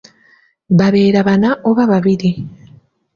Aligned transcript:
Babeera 0.77 1.19
bana 1.27 1.49
oba 1.69 1.83
babiri. 1.91 2.29